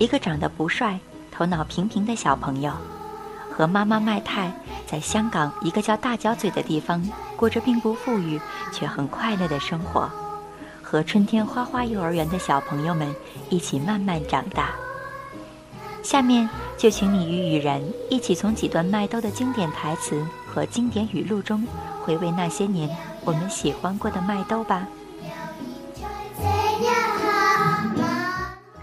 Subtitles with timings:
[0.00, 0.98] 一个长得不帅、
[1.30, 2.72] 头脑平平的小朋友，
[3.52, 4.50] 和妈妈麦太
[4.86, 8.40] 在香港一个叫大角嘴的地方过着并不富裕
[8.72, 10.10] 却很快乐的生活，
[10.82, 13.14] 和春天花花幼儿园的小朋友们
[13.50, 14.70] 一起慢慢长大。
[16.02, 16.48] 下面
[16.78, 17.78] 就请你与雨然
[18.08, 21.62] 一起从几段麦兜的经典台词和经典语录中，
[22.02, 22.88] 回味那些年
[23.22, 24.88] 我们喜欢过的麦兜吧。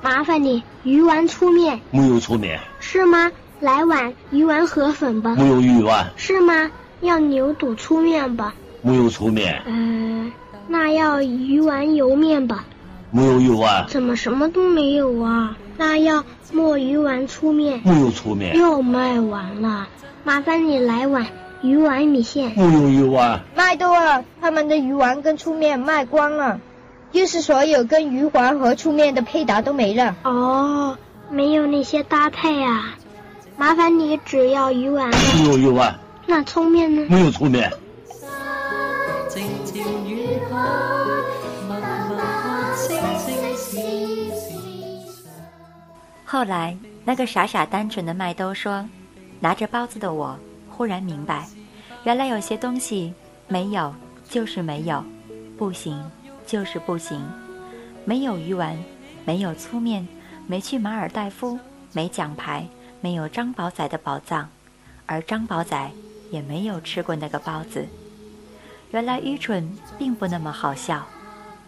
[0.08, 3.30] 麻烦你鱼丸粗面，没有粗面，是吗？
[3.59, 6.72] 来碗鱼丸河粉吧，没有鱼丸，是吗？
[7.02, 10.31] 要牛肚粗面吧，没有粗面，嗯，
[10.70, 12.64] 那要鱼丸油面吧，
[13.12, 15.58] 没有鱼丸，怎么什么都没有啊？
[15.76, 19.90] 那要墨鱼丸粗面，没有粗面，又卖完了，
[20.24, 21.28] 麻烦你来碗
[21.62, 26.62] 鱼丸米线，没有鱼丸，卖多了，他们的鱼丸跟粗面卖光了。
[27.11, 30.95] 就是所有跟鱼丸和粗面的配搭都没了哦，
[31.30, 32.95] 没有那些搭配啊，
[33.58, 35.09] 麻烦你只要鱼丸。
[35.09, 35.97] 没有鱼丸。
[36.25, 37.08] 那粗面呢？
[37.09, 37.72] 没有粗面。
[46.25, 48.88] 后来，那个傻傻单纯的麦兜说
[49.39, 50.38] ：“拿着包子的我，
[50.69, 51.47] 忽然明白，
[52.03, 53.13] 原来有些东西
[53.47, 53.94] 没有
[54.30, 55.03] 就是没有，
[55.58, 55.97] 不行。”
[56.48, 57.22] 就是不行，
[58.06, 58.81] 没有鱼丸，
[59.26, 60.08] 没有粗面，
[60.48, 61.59] 没去马尔代夫，
[61.92, 62.66] 没奖牌，
[63.02, 64.50] 没有张宝仔的宝藏，
[65.06, 65.91] 而张宝仔
[66.31, 67.85] 也没有吃过那个包子。
[68.91, 71.06] 原来愚蠢并不那么好笑，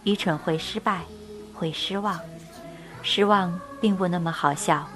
[0.04, 1.02] 愚蠢会失败，
[1.52, 2.18] 会失望，
[3.02, 4.88] 失望并不那么好笑，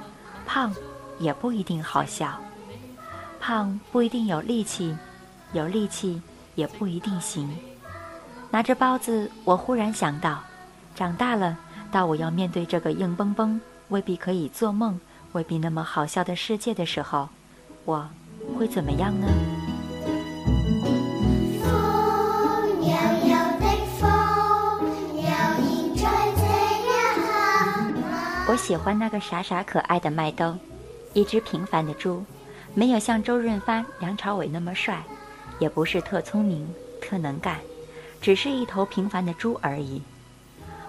[0.47, 0.75] 胖
[1.19, 2.41] 也不一定好笑，
[3.39, 4.97] 胖不一定有力气，
[5.53, 6.23] 有力气
[6.55, 7.55] 也不一定行。
[8.55, 10.39] 拿着包子，我忽然想到，
[10.95, 11.59] 长大了，
[11.91, 15.01] 到我要面对这个硬邦邦、未必可以做梦、
[15.33, 17.29] 未必那么好笑的世界的时候，
[17.85, 18.09] 我
[18.57, 19.27] 会怎么样呢？
[28.47, 30.57] 我喜欢那个傻傻可爱的麦兜，
[31.13, 32.25] 一只平凡的猪，
[32.73, 35.03] 没有像周润发、梁朝伟那么帅，
[35.59, 36.73] 也不是特聪明、
[37.03, 37.59] 特能干。
[38.25, 40.01] 只是一头平凡的猪而已。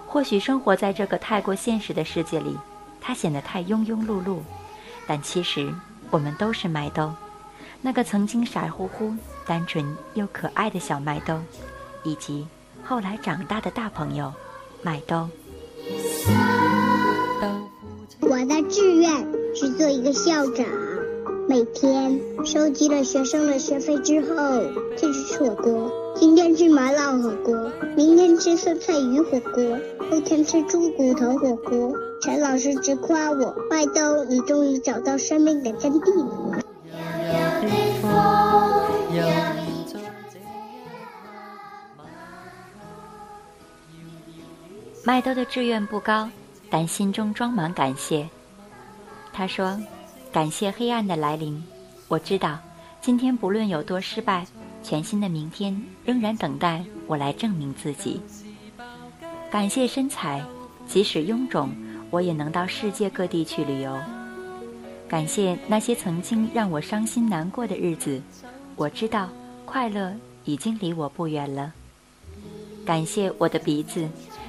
[0.06, 2.56] 或许生活在这个太过现实的世界里，
[2.98, 4.38] 它显得太庸庸碌碌。
[5.06, 5.70] 但其实，
[6.08, 7.12] 我们都是麦兜，
[7.82, 9.14] 那个曾经傻乎乎、
[9.44, 11.38] 单纯又可爱的小麦兜，
[12.04, 12.48] 以及
[12.82, 14.32] 后来长大的大朋友
[14.80, 15.28] 麦兜。
[18.22, 19.10] 我的志愿
[19.54, 20.66] 是做一个校长，
[21.56, 24.60] 每天收集了学生的学费之后，
[24.94, 25.90] 就去吃火锅。
[26.14, 29.64] 今天吃麻辣火锅，明天吃酸菜鱼火锅，
[30.10, 31.94] 后天吃猪骨头火锅。
[32.20, 36.60] 陈老师直夸我：“麦兜，你终于找到生命的真谛了。”
[45.04, 46.28] 麦兜的志愿不高，
[46.68, 48.28] 但心中装满感谢。
[49.32, 49.80] 他说
[50.36, 51.64] ：“感谢黑暗的来临，
[52.08, 52.58] 我知道，
[53.00, 54.46] 今天不论有多失败。”
[54.84, 58.20] 全新的明天仍然等待我来证明自己。
[59.50, 60.44] 感谢身材，
[60.86, 61.70] 即使臃肿，
[62.10, 63.98] 我也能到世界各地去旅游。
[65.08, 68.20] 感谢那些曾经让我伤心难过的日子，
[68.76, 69.30] 我知道
[69.64, 70.14] 快乐
[70.44, 71.72] 已经离我不远了。
[72.84, 74.06] 感谢我的鼻子，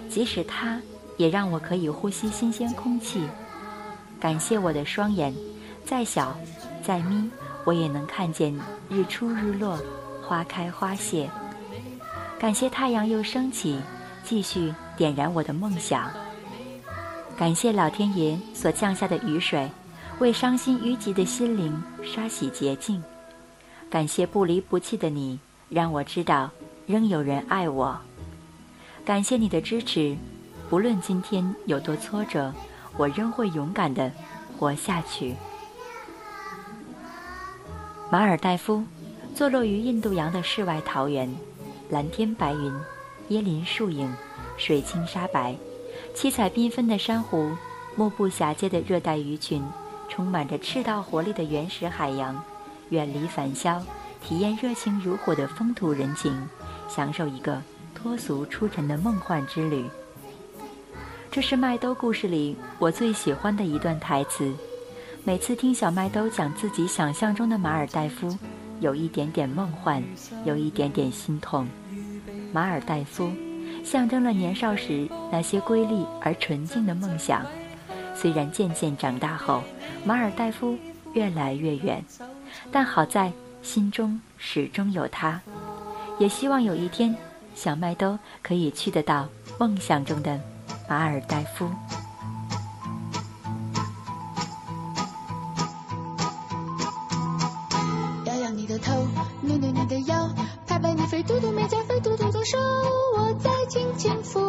[0.10, 0.82] 即使它
[1.16, 3.22] 也让我可以呼吸新鲜空气。
[4.20, 5.34] 感谢我的双眼，
[5.88, 6.38] 再小
[6.84, 7.32] 再眯，
[7.64, 8.54] 我也能看见
[8.90, 9.80] 日出日落。
[10.22, 11.30] 花开花谢，
[12.38, 13.80] 感谢太阳又升起，
[14.26, 16.12] 继续点燃我的梦想。
[17.38, 19.72] 感谢老天爷所降下的雨水，
[20.20, 23.02] 为伤心淤积的心灵刷洗洁净。
[23.90, 25.40] 感谢不离不弃的你，
[25.70, 26.50] 让我知道
[26.86, 27.98] 仍有人爱我。
[29.06, 30.18] 感谢你的支持，
[30.70, 32.54] 不论今天有多挫折，
[32.98, 34.12] 我仍会勇敢的
[34.60, 35.34] 活下去。
[38.10, 38.84] 马尔代夫。
[39.36, 41.32] 坐落于印度洋的世外桃源，
[41.92, 42.74] 蓝天白云，
[43.30, 44.12] 椰林树影，
[44.58, 45.56] 水清沙白，
[46.16, 47.52] 七彩缤纷的珊瑚，
[47.96, 49.64] 目不暇接的热带鱼群，
[50.10, 52.44] 充满着赤道活力的原始海洋，
[52.90, 53.80] 远离繁嚣，
[54.24, 56.36] 体验热情如火的风土人情，
[56.90, 57.62] 享受一个
[57.94, 59.86] 脱俗出尘的梦幻之旅。
[61.30, 64.52] 这是麦兜故事里我最喜欢的一段台词。
[65.28, 68.34] 每次听小麦兜讲自己想象中的马尔代夫，
[68.80, 70.02] 有一点点梦幻，
[70.46, 71.68] 有一点点心痛。
[72.54, 73.30] 马尔代夫
[73.84, 77.46] 象征了年少时那些瑰丽而纯净的梦想。
[78.16, 79.62] 虽然渐渐长大后，
[80.06, 80.78] 马尔代夫
[81.12, 82.02] 越来越远，
[82.72, 83.30] 但好在
[83.62, 85.42] 心中始终有他。
[86.20, 87.14] 也希望有一天，
[87.54, 89.28] 小麦兜可以去得到
[89.60, 90.40] 梦想中的
[90.88, 91.70] 马尔代夫。
[102.50, 104.47] 手，我在轻轻抚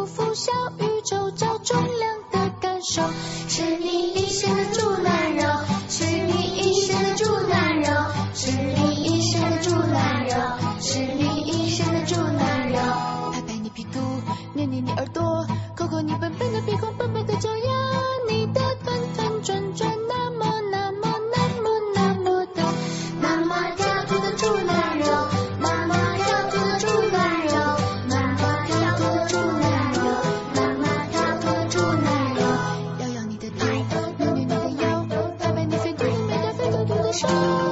[37.19, 37.68] 说。